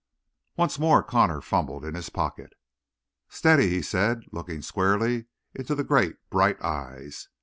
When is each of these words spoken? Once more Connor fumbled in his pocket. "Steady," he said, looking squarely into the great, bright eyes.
Once 0.57 0.79
more 0.79 1.03
Connor 1.03 1.41
fumbled 1.41 1.85
in 1.85 1.93
his 1.93 2.09
pocket. 2.09 2.53
"Steady," 3.29 3.69
he 3.69 3.83
said, 3.83 4.23
looking 4.31 4.63
squarely 4.63 5.27
into 5.53 5.75
the 5.75 5.83
great, 5.83 6.15
bright 6.31 6.59
eyes. 6.59 7.29